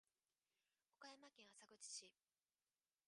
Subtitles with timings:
[0.97, 2.11] 岡山県浅口市